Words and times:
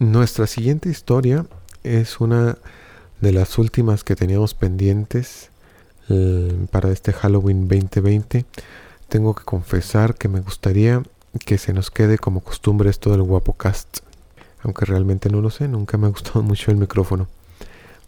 Nuestra 0.00 0.46
siguiente 0.46 0.88
historia 0.88 1.44
es 1.84 2.20
una 2.20 2.56
de 3.20 3.32
las 3.32 3.58
últimas 3.58 4.02
que 4.02 4.16
teníamos 4.16 4.54
pendientes 4.54 5.50
eh, 6.08 6.66
para 6.70 6.90
este 6.90 7.12
Halloween 7.12 7.68
2020. 7.68 8.46
Tengo 9.10 9.34
que 9.34 9.44
confesar 9.44 10.14
que 10.14 10.28
me 10.28 10.40
gustaría 10.40 11.02
que 11.44 11.58
se 11.58 11.74
nos 11.74 11.90
quede 11.90 12.16
como 12.16 12.40
costumbre 12.40 12.88
esto 12.88 13.10
del 13.10 13.24
Guapocast. 13.24 13.98
Aunque 14.62 14.86
realmente 14.86 15.28
no 15.28 15.42
lo 15.42 15.50
sé, 15.50 15.68
nunca 15.68 15.98
me 15.98 16.06
ha 16.06 16.10
gustado 16.10 16.42
mucho 16.42 16.70
el 16.70 16.78
micrófono. 16.78 17.28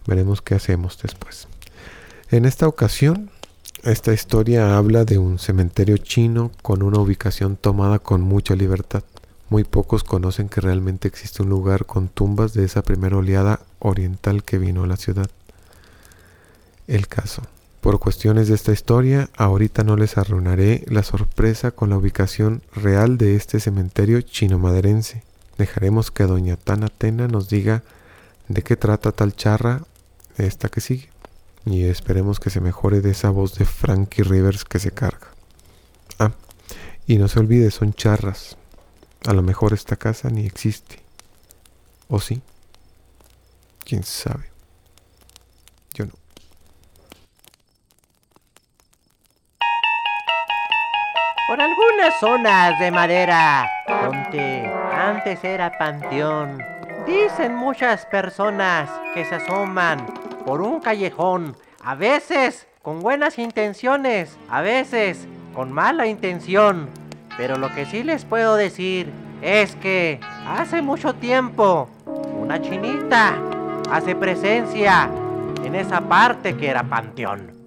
Veremos 0.07 0.41
qué 0.41 0.55
hacemos 0.55 0.99
después. 1.03 1.47
En 2.31 2.47
esta 2.47 2.67
ocasión, 2.69 3.31
esta 3.83 4.15
historia 4.15 4.79
habla 4.79 5.05
de 5.05 5.19
un 5.19 5.39
cementerio 5.39 5.99
chino 5.99 6.53
con 6.63 6.83
una 6.83 7.01
ubicación 7.01 7.57
tomada 7.57 7.99
con 7.99 8.23
mucha 8.23 8.57
libertad. 8.57 9.03
Muy 9.53 9.65
pocos 9.65 10.03
conocen 10.03 10.49
que 10.49 10.63
realmente 10.63 11.09
existe 11.09 11.43
un 11.43 11.51
lugar 11.51 11.85
con 11.85 12.09
tumbas 12.09 12.55
de 12.55 12.65
esa 12.65 12.81
primera 12.81 13.19
oleada 13.19 13.61
oriental 13.81 14.45
que 14.45 14.57
vino 14.57 14.85
a 14.85 14.87
la 14.87 14.97
ciudad. 14.97 15.29
El 16.87 17.07
caso. 17.07 17.43
Por 17.83 17.99
cuestiones 17.99 18.49
de 18.49 18.55
esta 18.55 18.73
historia, 18.73 19.29
ahorita 19.37 19.85
no 19.85 19.97
les 19.97 20.17
arruinaré 20.17 20.87
la 20.89 21.03
sorpresa 21.03 21.71
con 21.71 21.91
la 21.91 21.99
ubicación 21.99 22.63
real 22.75 23.19
de 23.19 23.37
este 23.37 23.61
cementerio 23.61 24.23
chino-maderense. 24.23 25.23
Dejaremos 25.59 26.11
que 26.11 26.25
doña 26.25 26.57
Tana 26.57 26.89
Tena 26.89 27.29
nos 27.29 27.51
diga 27.51 27.83
de 28.49 28.63
qué 28.63 28.77
trata 28.77 29.13
tal 29.13 29.37
charra 29.37 29.83
esta 30.39 30.71
que 30.71 30.81
sigue. 30.81 31.11
Y 31.67 31.83
esperemos 31.83 32.41
que 32.41 32.49
se 32.49 32.63
mejore 32.63 33.03
de 33.03 33.11
esa 33.11 33.29
voz 33.29 33.59
de 33.59 33.67
Frankie 33.67 34.23
Rivers 34.23 34.65
que 34.65 34.79
se 34.79 34.93
carga. 34.93 35.29
Ah, 36.19 36.33
y 37.07 37.19
no 37.19 37.29
se 37.29 37.39
olvide, 37.39 37.71
son 37.71 37.93
charras. 37.93 38.57
A 39.27 39.33
lo 39.33 39.43
mejor 39.43 39.73
esta 39.73 39.95
casa 39.95 40.31
ni 40.31 40.47
existe. 40.47 41.01
¿O 42.09 42.19
sí? 42.19 42.43
¿Quién 43.85 44.03
sabe? 44.03 44.51
Yo 45.95 46.07
no. 46.07 46.13
Por 51.47 51.61
algunas 51.61 52.19
zonas 52.19 52.79
de 52.81 52.91
madera, 52.91 53.71
donde 53.87 54.67
antes 54.93 55.45
era 55.45 55.77
panteón, 55.79 56.59
dicen 57.07 57.55
muchas 57.55 58.07
personas 58.07 58.91
que 59.15 59.25
se 59.25 59.37
asoman 59.37 60.05
por 60.45 60.63
un 60.63 60.81
callejón, 60.81 61.57
a 61.85 61.95
veces 61.95 62.67
con 62.83 63.01
buenas 63.01 63.39
intenciones, 63.39 64.37
a 64.49 64.63
veces 64.63 65.29
con 65.55 65.71
mala 65.71 66.07
intención 66.07 66.89
pero 67.37 67.57
lo 67.57 67.73
que 67.75 67.87
sí 67.87 68.03
les 68.03 68.25
puedo 68.25 68.57
decir 68.57 69.11
es 69.41 69.75
que 69.77 70.21
hace 70.47 70.83
mucho 70.83 71.15
tiempo 71.15 71.89
una 72.41 72.61
chinita 72.61 73.35
hace 73.91 74.15
presencia 74.15 75.09
en 75.65 75.75
esa 75.75 76.01
parte 76.01 76.57
que 76.57 76.69
era 76.69 76.83
panteón. 76.83 77.62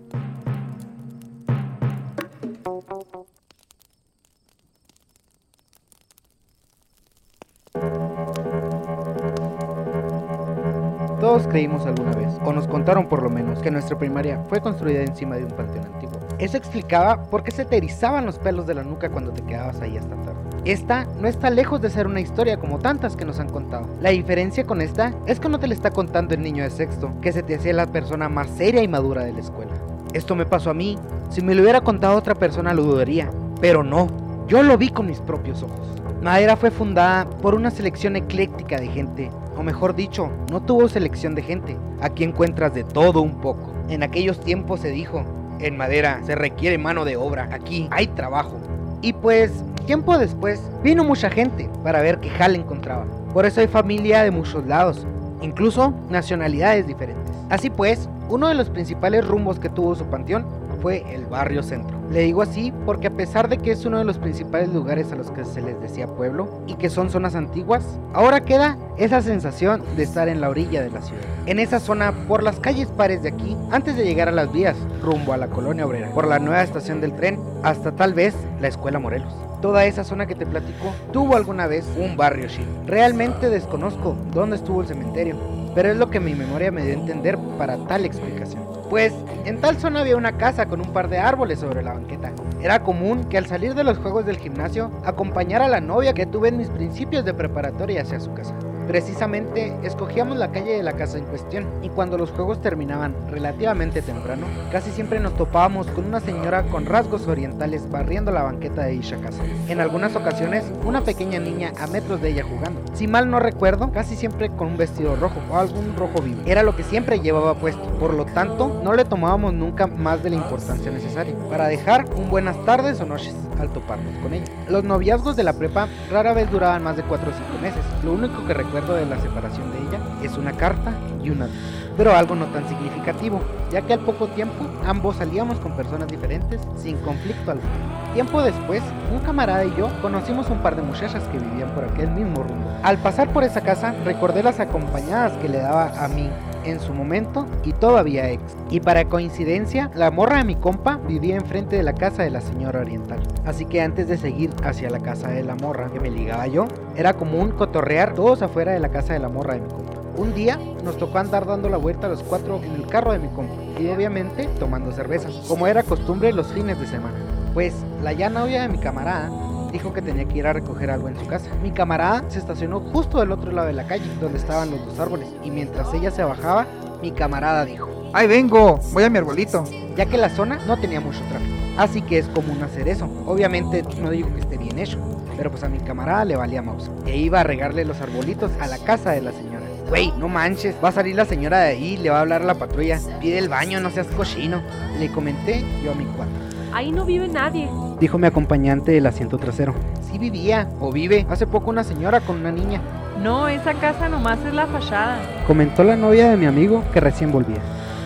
Creímos 11.43 11.85
alguna 11.85 12.11
vez, 12.13 12.29
o 12.45 12.53
nos 12.53 12.67
contaron 12.67 13.07
por 13.07 13.21
lo 13.21 13.29
menos, 13.29 13.59
que 13.59 13.69
nuestra 13.69 13.97
primaria 13.97 14.41
fue 14.47 14.61
construida 14.61 15.01
encima 15.01 15.35
de 15.35 15.43
un 15.43 15.51
panteón 15.51 15.85
antiguo. 15.85 16.19
Eso 16.39 16.57
explicaba 16.57 17.23
por 17.23 17.43
qué 17.43 17.51
se 17.51 17.65
te 17.65 17.77
erizaban 17.77 18.25
los 18.25 18.39
pelos 18.39 18.65
de 18.67 18.73
la 18.73 18.83
nuca 18.83 19.09
cuando 19.09 19.31
te 19.31 19.41
quedabas 19.41 19.81
ahí 19.81 19.97
hasta 19.97 20.15
tarde. 20.15 20.39
Esta 20.65 21.05
no 21.19 21.27
está 21.27 21.49
lejos 21.49 21.81
de 21.81 21.89
ser 21.89 22.07
una 22.07 22.21
historia 22.21 22.57
como 22.57 22.79
tantas 22.79 23.15
que 23.15 23.25
nos 23.25 23.39
han 23.39 23.49
contado. 23.49 23.85
La 24.01 24.09
diferencia 24.09 24.65
con 24.65 24.81
esta 24.81 25.13
es 25.27 25.39
que 25.39 25.49
no 25.49 25.59
te 25.59 25.67
la 25.67 25.73
está 25.73 25.91
contando 25.91 26.33
el 26.33 26.41
niño 26.41 26.63
de 26.63 26.71
sexto, 26.71 27.11
que 27.21 27.31
se 27.31 27.43
te 27.43 27.55
hacía 27.55 27.73
la 27.73 27.87
persona 27.87 28.29
más 28.29 28.47
seria 28.49 28.81
y 28.81 28.87
madura 28.87 29.23
de 29.23 29.33
la 29.33 29.41
escuela. 29.41 29.73
Esto 30.13 30.35
me 30.35 30.45
pasó 30.45 30.69
a 30.69 30.73
mí. 30.73 30.97
Si 31.29 31.41
me 31.41 31.53
lo 31.53 31.61
hubiera 31.61 31.81
contado 31.81 32.15
otra 32.15 32.35
persona 32.35 32.73
lo 32.73 32.83
dudaría. 32.83 33.29
Pero 33.61 33.83
no, 33.83 34.07
yo 34.47 34.63
lo 34.63 34.77
vi 34.77 34.89
con 34.89 35.07
mis 35.07 35.19
propios 35.19 35.61
ojos. 35.61 35.87
Madera 36.21 36.55
fue 36.55 36.71
fundada 36.71 37.29
por 37.29 37.53
una 37.53 37.69
selección 37.69 38.15
ecléctica 38.15 38.79
de 38.79 38.87
gente, 38.87 39.31
o 39.57 39.63
mejor 39.63 39.95
dicho, 39.95 40.29
no 40.51 40.61
tuvo 40.61 40.87
selección 40.87 41.35
de 41.35 41.41
gente. 41.41 41.77
Aquí 42.01 42.23
encuentras 42.23 42.73
de 42.73 42.83
todo 42.83 43.21
un 43.21 43.41
poco. 43.41 43.73
En 43.89 44.03
aquellos 44.03 44.39
tiempos 44.39 44.81
se 44.81 44.89
dijo, 44.89 45.23
en 45.59 45.77
madera 45.77 46.21
se 46.25 46.35
requiere 46.35 46.77
mano 46.77 47.05
de 47.05 47.17
obra, 47.17 47.49
aquí 47.51 47.87
hay 47.91 48.07
trabajo. 48.07 48.57
Y 49.01 49.13
pues, 49.13 49.51
tiempo 49.85 50.17
después, 50.17 50.61
vino 50.83 51.03
mucha 51.03 51.29
gente 51.29 51.69
para 51.83 52.01
ver 52.01 52.19
qué 52.19 52.29
jale 52.29 52.57
encontraba. 52.57 53.05
Por 53.33 53.45
eso 53.45 53.61
hay 53.61 53.67
familia 53.67 54.23
de 54.23 54.31
muchos 54.31 54.65
lados, 54.65 55.05
incluso 55.41 55.93
nacionalidades 56.09 56.87
diferentes. 56.87 57.31
Así 57.49 57.69
pues, 57.69 58.09
uno 58.29 58.47
de 58.47 58.55
los 58.55 58.69
principales 58.69 59.27
rumbos 59.27 59.59
que 59.59 59.69
tuvo 59.69 59.95
su 59.95 60.05
panteón 60.05 60.45
fue 60.75 61.03
el 61.13 61.25
barrio 61.25 61.63
centro. 61.63 61.97
Le 62.11 62.21
digo 62.21 62.41
así 62.41 62.71
porque 62.85 63.07
a 63.07 63.11
pesar 63.11 63.49
de 63.49 63.57
que 63.57 63.71
es 63.71 63.85
uno 63.85 63.97
de 63.97 64.05
los 64.05 64.17
principales 64.17 64.69
lugares 64.69 65.11
a 65.11 65.15
los 65.15 65.31
que 65.31 65.43
se 65.43 65.61
les 65.61 65.79
decía 65.81 66.07
pueblo 66.07 66.61
y 66.67 66.75
que 66.75 66.89
son 66.89 67.09
zonas 67.09 67.35
antiguas, 67.35 67.83
ahora 68.13 68.41
queda 68.41 68.77
esa 68.97 69.21
sensación 69.21 69.83
de 69.97 70.03
estar 70.03 70.29
en 70.29 70.41
la 70.41 70.49
orilla 70.49 70.81
de 70.81 70.91
la 70.91 71.01
ciudad. 71.01 71.23
En 71.47 71.59
esa 71.59 71.79
zona, 71.79 72.13
por 72.27 72.43
las 72.43 72.59
calles 72.59 72.87
pares 72.87 73.23
de 73.23 73.29
aquí, 73.29 73.57
antes 73.71 73.95
de 73.95 74.05
llegar 74.05 74.27
a 74.27 74.31
las 74.31 74.51
vías, 74.51 74.75
rumbo 75.01 75.33
a 75.33 75.37
la 75.37 75.47
colonia 75.47 75.85
obrera, 75.85 76.11
por 76.11 76.27
la 76.27 76.39
nueva 76.39 76.63
estación 76.63 77.01
del 77.01 77.15
tren, 77.15 77.39
hasta 77.63 77.91
tal 77.91 78.13
vez 78.13 78.35
la 78.61 78.67
escuela 78.67 78.99
Morelos. 78.99 79.33
Toda 79.61 79.85
esa 79.85 80.03
zona 80.03 80.27
que 80.27 80.35
te 80.35 80.45
platico 80.45 80.93
tuvo 81.11 81.35
alguna 81.35 81.65
vez 81.67 81.85
un 81.97 82.15
barrio 82.15 82.47
chino. 82.47 82.67
Realmente 82.85 83.49
desconozco 83.49 84.15
dónde 84.31 84.57
estuvo 84.57 84.81
el 84.81 84.87
cementerio, 84.87 85.35
pero 85.75 85.91
es 85.91 85.97
lo 85.97 86.09
que 86.09 86.19
mi 86.19 86.33
memoria 86.33 86.71
me 86.71 86.83
dio 86.83 86.95
a 86.95 86.99
entender 86.99 87.37
para 87.57 87.77
tal 87.77 88.05
explicación. 88.05 88.63
Pues 88.89 89.13
en 89.43 89.59
tal 89.59 89.77
zona 89.77 89.99
había 89.99 90.15
una 90.15 90.37
casa 90.37 90.67
con 90.67 90.79
un 90.79 90.93
par 90.93 91.09
de 91.09 91.19
árboles 91.19 91.59
sobre 91.59 91.83
la 91.83 91.93
banqueta. 91.93 92.31
Era 92.61 92.81
común 92.81 93.25
que 93.25 93.37
al 93.37 93.45
salir 93.45 93.75
de 93.75 93.83
los 93.83 93.97
juegos 93.97 94.25
del 94.25 94.37
gimnasio 94.37 94.89
acompañara 95.03 95.65
a 95.65 95.69
la 95.69 95.81
novia 95.81 96.13
que 96.13 96.25
tuve 96.25 96.47
en 96.49 96.57
mis 96.57 96.69
principios 96.69 97.25
de 97.25 97.33
preparatoria 97.33 98.01
hacia 98.01 98.19
su 98.19 98.33
casa. 98.33 98.55
Precisamente 98.87 99.73
escogíamos 99.83 100.37
la 100.37 100.51
calle 100.51 100.77
de 100.77 100.83
la 100.83 100.93
casa 100.93 101.17
en 101.17 101.25
cuestión 101.25 101.65
y 101.81 101.89
cuando 101.89 102.17
los 102.17 102.31
juegos 102.31 102.61
terminaban 102.61 103.15
relativamente 103.29 104.01
temprano, 104.01 104.45
casi 104.71 104.91
siempre 104.91 105.19
nos 105.19 105.35
topábamos 105.35 105.87
con 105.87 106.05
una 106.05 106.19
señora 106.19 106.63
con 106.63 106.85
rasgos 106.85 107.27
orientales 107.27 107.89
barriendo 107.89 108.31
la 108.31 108.43
banqueta 108.43 108.83
de 108.83 108.91
dicha 108.91 109.17
casa. 109.17 109.41
En 109.67 109.81
algunas 109.81 110.15
ocasiones, 110.15 110.63
una 110.85 111.01
pequeña 111.01 111.39
niña 111.39 111.73
a 111.79 111.87
metros 111.87 112.21
de 112.21 112.29
ella 112.29 112.43
jugando. 112.43 112.81
Si 112.93 113.07
mal 113.07 113.29
no 113.29 113.39
recuerdo, 113.39 113.91
casi 113.91 114.15
siempre 114.15 114.49
con 114.49 114.67
un 114.67 114.77
vestido 114.77 115.15
rojo 115.15 115.41
o 115.49 115.57
algún 115.57 115.95
rojo 115.95 116.21
vivo. 116.21 116.41
Era 116.45 116.61
lo 116.61 116.75
que 116.75 116.83
siempre 116.83 117.19
llevaba 117.19 117.55
puesto. 117.55 117.83
Por 117.99 118.13
lo 118.13 118.25
tanto, 118.25 118.81
no 118.83 118.93
le 118.93 119.05
tomábamos 119.05 119.53
nunca 119.53 119.87
más 119.87 120.21
de 120.21 120.29
la 120.29 120.35
importancia 120.35 120.91
necesaria 120.91 121.33
para 121.49 121.67
dejar 121.67 122.05
un 122.15 122.29
buenas 122.29 122.63
tardes 122.65 123.01
o 123.01 123.05
noches 123.05 123.33
al 123.59 123.69
toparnos 123.69 124.15
con 124.21 124.33
ella. 124.33 124.45
Los 124.69 124.83
noviazgos 124.83 125.35
de 125.35 125.43
la 125.43 125.53
prepa 125.53 125.87
rara 126.11 126.33
vez 126.33 126.51
duraban 126.51 126.83
más 126.83 126.97
de 126.97 127.03
4 127.03 127.29
o 127.29 127.33
5 127.33 127.61
meses. 127.61 127.81
Lo 128.03 128.13
único 128.13 128.45
que 128.45 128.53
recuerdo 128.53 128.74
de 128.75 129.05
la 129.05 129.17
separación 129.19 129.71
de 129.71 129.77
ella 129.77 129.99
es 130.21 130.37
una 130.37 130.51
carta 130.51 130.91
y 131.23 131.29
una 131.29 131.47
pero 131.95 132.13
algo 132.13 132.35
no 132.35 132.45
tan 132.47 132.67
significativo, 132.67 133.39
ya 133.71 133.81
que 133.81 133.93
al 133.93 133.99
poco 133.99 134.27
tiempo 134.27 134.65
ambos 134.85 135.15
salíamos 135.15 135.59
con 135.59 135.77
personas 135.77 136.09
diferentes 136.09 136.59
sin 136.75 136.97
conflicto 136.97 137.51
alguno. 137.51 137.69
Tiempo 138.13 138.41
después, 138.41 138.81
un 139.13 139.19
camarada 139.19 139.63
y 139.63 139.73
yo 139.77 139.89
conocimos 140.01 140.49
un 140.49 140.59
par 140.59 140.75
de 140.75 140.81
muchachas 140.81 141.23
que 141.31 141.39
vivían 141.39 141.69
por 141.69 141.85
aquel 141.85 142.09
mismo 142.11 142.43
rumbo. 142.43 142.69
Al 142.83 142.97
pasar 142.97 143.31
por 143.31 143.45
esa 143.45 143.61
casa, 143.61 143.93
recordé 144.03 144.43
las 144.43 144.59
acompañadas 144.59 145.37
que 145.37 145.47
le 145.47 145.59
daba 145.59 146.03
a 146.03 146.07
mí 146.09 146.29
en 146.65 146.79
su 146.79 146.93
momento 146.93 147.45
y 147.63 147.73
todavía 147.73 148.29
ex. 148.29 148.41
Y 148.69 148.79
para 148.79 149.05
coincidencia, 149.05 149.91
la 149.95 150.11
morra 150.11 150.37
de 150.37 150.45
mi 150.45 150.55
compa 150.55 150.97
vivía 151.07 151.35
enfrente 151.35 151.77
de 151.77 151.83
la 151.83 151.93
casa 151.93 152.23
de 152.23 152.29
la 152.29 152.41
señora 152.41 152.81
oriental. 152.81 153.19
Así 153.45 153.65
que 153.65 153.81
antes 153.81 154.07
de 154.07 154.17
seguir 154.17 154.49
hacia 154.63 154.89
la 154.89 154.99
casa 154.99 155.29
de 155.29 155.43
la 155.43 155.55
morra 155.55 155.89
que 155.91 155.99
me 155.99 156.11
ligaba 156.11 156.47
yo, 156.47 156.67
era 156.95 157.13
común 157.13 157.51
cotorrear 157.51 158.13
todos 158.13 158.41
afuera 158.41 158.73
de 158.73 158.79
la 158.79 158.89
casa 158.89 159.13
de 159.13 159.19
la 159.19 159.29
morra 159.29 159.55
de 159.55 159.61
mi 159.61 159.69
compa. 159.69 159.93
Un 160.17 160.33
día 160.33 160.57
nos 160.83 160.97
tocó 160.97 161.17
andar 161.17 161.45
dando 161.45 161.67
la 161.67 161.77
vuelta 161.77 162.07
a 162.07 162.09
los 162.09 162.23
cuatro 162.23 162.61
en 162.63 162.71
el 162.71 162.87
carro 162.87 163.11
de 163.11 163.19
mi 163.19 163.27
compa 163.27 163.53
y 163.79 163.87
obviamente 163.89 164.47
tomando 164.59 164.91
cerveza, 164.91 165.29
como 165.47 165.67
era 165.67 165.83
costumbre 165.83 166.31
los 166.31 166.47
fines 166.47 166.79
de 166.79 166.87
semana. 166.87 167.17
Pues 167.53 167.73
la 168.01 168.13
ya 168.13 168.29
novia 168.29 168.61
de 168.61 168.69
mi 168.69 168.77
camarada 168.77 169.29
dijo 169.75 169.93
que 169.93 170.01
tenía 170.01 170.23
que 170.23 170.37
ir 170.37 170.47
a 170.47 170.53
recoger 170.53 170.89
algo 170.89 171.09
en 171.09 171.19
su 171.19 171.27
casa. 171.27 171.49
Mi 171.61 171.71
camarada 171.71 172.23
se 172.29 172.39
estacionó 172.39 172.79
justo 172.79 173.19
del 173.19 173.33
otro 173.33 173.51
lado 173.51 173.67
de 173.67 173.73
la 173.73 173.85
calle, 173.85 174.05
donde 174.21 174.37
estaban 174.37 174.71
los 174.71 174.85
dos 174.85 174.97
árboles, 175.01 175.27
y 175.43 175.51
mientras 175.51 175.93
ella 175.93 176.11
se 176.11 176.23
bajaba, 176.23 176.65
mi 177.01 177.11
camarada 177.11 177.65
dijo, 177.65 178.09
¡Ahí 178.13 178.25
vengo! 178.25 178.79
Voy 178.93 179.03
a 179.03 179.09
mi 179.09 179.17
arbolito. 179.17 179.65
Ya 179.97 180.05
que 180.05 180.17
la 180.17 180.29
zona 180.29 180.59
no 180.65 180.79
tenía 180.79 181.01
mucho 181.01 181.19
tráfico, 181.29 181.53
así 181.77 182.01
que 182.01 182.19
es 182.19 182.27
común 182.27 182.63
hacer 182.63 182.87
eso. 182.87 183.09
Obviamente 183.25 183.83
no 184.01 184.11
digo 184.11 184.33
que 184.33 184.39
esté 184.39 184.57
bien 184.57 184.79
hecho, 184.79 184.97
pero 185.35 185.51
pues 185.51 185.63
a 185.63 185.69
mi 185.69 185.79
camarada 185.79 186.23
le 186.23 186.37
valía 186.37 186.61
mouse. 186.61 186.89
E 187.05 187.17
iba 187.17 187.41
a 187.41 187.43
regarle 187.43 187.83
los 187.83 187.99
arbolitos 187.99 188.51
a 188.61 188.67
la 188.67 188.77
casa 188.77 189.11
de 189.11 189.21
la 189.21 189.33
señora. 189.33 189.65
Güey, 189.89 190.13
no 190.17 190.29
manches, 190.29 190.75
va 190.81 190.89
a 190.89 190.93
salir 190.93 191.17
la 191.17 191.25
señora 191.25 191.59
de 191.59 191.71
ahí, 191.71 191.97
le 191.97 192.09
va 192.09 192.19
a 192.19 192.21
hablar 192.21 192.43
a 192.43 192.45
la 192.45 192.55
patrulla. 192.55 192.99
Pide 193.19 193.39
el 193.39 193.49
baño, 193.49 193.81
no 193.81 193.91
seas 193.91 194.07
cochino. 194.07 194.61
Le 194.99 195.11
comenté 195.11 195.65
yo 195.83 195.91
a 195.91 195.95
mi 195.95 196.05
cuarto. 196.05 196.54
Ahí 196.75 196.91
no 196.91 197.05
vive 197.05 197.29
nadie. 197.29 197.69
Dijo 198.01 198.17
mi 198.17 198.27
acompañante 198.27 198.91
del 198.91 199.07
asiento 199.07 199.37
trasero. 199.37 199.73
Sí 200.01 200.17
vivía, 200.17 200.67
o 200.81 200.91
vive. 200.91 201.25
Hace 201.29 201.47
poco 201.47 201.69
una 201.69 201.85
señora 201.85 202.19
con 202.19 202.35
una 202.35 202.51
niña. 202.51 202.81
No, 203.23 203.47
esa 203.47 203.75
casa 203.75 204.09
nomás 204.09 204.39
es 204.43 204.53
la 204.53 204.67
fachada. 204.67 205.19
Comentó 205.47 205.85
la 205.85 205.95
novia 205.95 206.29
de 206.29 206.35
mi 206.35 206.45
amigo 206.45 206.83
que 206.91 206.99
recién 206.99 207.31
volvía. 207.31 207.61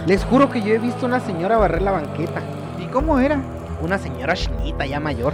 Les 0.06 0.24
juro 0.24 0.51
que 0.51 0.62
yo 0.62 0.75
he 0.75 0.77
visto 0.77 1.07
una 1.07 1.19
señora 1.19 1.57
barrer 1.57 1.81
la 1.81 1.94
banqueta. 1.94 2.44
¿Y 2.80 2.86
cómo 2.92 3.18
era? 3.18 3.42
Una 3.81 3.98
señora 3.98 4.36
chinita 4.36 4.86
ya 4.86 5.00
mayor. 5.00 5.33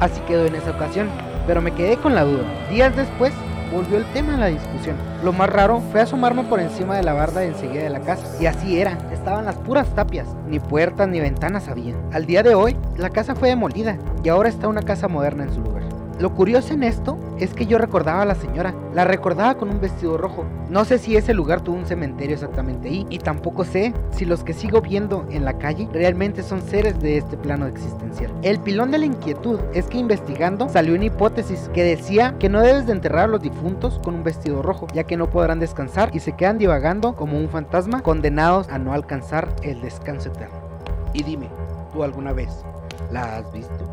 Así 0.00 0.20
quedó 0.22 0.46
en 0.46 0.56
esa 0.56 0.72
ocasión. 0.72 1.08
Pero 1.46 1.62
me 1.62 1.70
quedé 1.74 1.98
con 1.98 2.16
la 2.16 2.24
duda. 2.24 2.42
Días 2.68 2.96
después 2.96 3.32
volvió 3.72 3.96
el 3.96 4.04
tema 4.12 4.34
a 4.34 4.38
la 4.38 4.46
discusión. 4.46 4.96
Lo 5.24 5.32
más 5.32 5.48
raro 5.48 5.80
fue 5.90 6.00
asomarme 6.00 6.44
por 6.44 6.60
encima 6.60 6.96
de 6.96 7.02
la 7.02 7.14
barda 7.14 7.40
de 7.40 7.48
enseguida 7.48 7.82
de 7.82 7.90
la 7.90 8.00
casa. 8.00 8.24
Y 8.40 8.46
así 8.46 8.78
era, 8.78 8.98
estaban 9.12 9.46
las 9.46 9.56
puras 9.56 9.88
tapias. 9.94 10.28
Ni 10.46 10.60
puertas 10.60 11.08
ni 11.08 11.20
ventanas 11.20 11.68
había. 11.68 11.94
Al 12.12 12.26
día 12.26 12.42
de 12.42 12.54
hoy, 12.54 12.76
la 12.96 13.10
casa 13.10 13.34
fue 13.34 13.48
demolida 13.48 13.98
y 14.22 14.28
ahora 14.28 14.48
está 14.48 14.68
una 14.68 14.82
casa 14.82 15.08
moderna 15.08 15.44
en 15.44 15.54
su 15.54 15.60
lugar. 15.62 15.81
Lo 16.18 16.34
curioso 16.34 16.74
en 16.74 16.82
esto 16.82 17.18
es 17.38 17.54
que 17.54 17.66
yo 17.66 17.78
recordaba 17.78 18.22
a 18.22 18.26
la 18.26 18.34
señora, 18.34 18.74
la 18.94 19.04
recordaba 19.04 19.56
con 19.56 19.70
un 19.70 19.80
vestido 19.80 20.16
rojo. 20.16 20.44
No 20.68 20.84
sé 20.84 20.98
si 20.98 21.16
ese 21.16 21.34
lugar 21.34 21.62
tuvo 21.62 21.76
un 21.76 21.86
cementerio 21.86 22.34
exactamente 22.34 22.88
ahí 22.88 23.06
y 23.10 23.18
tampoco 23.18 23.64
sé 23.64 23.92
si 24.10 24.24
los 24.24 24.44
que 24.44 24.52
sigo 24.52 24.80
viendo 24.80 25.26
en 25.30 25.44
la 25.44 25.58
calle 25.58 25.88
realmente 25.92 26.42
son 26.42 26.62
seres 26.62 27.00
de 27.00 27.16
este 27.16 27.36
plano 27.36 27.66
existencial. 27.66 28.30
El 28.42 28.60
pilón 28.60 28.90
de 28.90 28.98
la 28.98 29.06
inquietud 29.06 29.58
es 29.74 29.86
que 29.86 29.98
investigando 29.98 30.68
salió 30.68 30.94
una 30.94 31.06
hipótesis 31.06 31.70
que 31.74 31.82
decía 31.82 32.36
que 32.38 32.48
no 32.48 32.60
debes 32.60 32.86
de 32.86 32.92
enterrar 32.92 33.24
a 33.24 33.28
los 33.28 33.42
difuntos 33.42 33.98
con 34.04 34.14
un 34.14 34.24
vestido 34.24 34.62
rojo, 34.62 34.86
ya 34.94 35.04
que 35.04 35.16
no 35.16 35.30
podrán 35.30 35.58
descansar 35.58 36.10
y 36.14 36.20
se 36.20 36.32
quedan 36.32 36.58
divagando 36.58 37.16
como 37.16 37.38
un 37.38 37.48
fantasma 37.48 38.02
condenados 38.02 38.68
a 38.68 38.78
no 38.78 38.92
alcanzar 38.92 39.48
el 39.62 39.80
descanso 39.80 40.28
eterno. 40.28 40.56
Y 41.12 41.22
dime, 41.22 41.48
¿tú 41.92 42.02
alguna 42.02 42.32
vez 42.32 42.64
la 43.10 43.38
has 43.38 43.52
visto? 43.52 43.84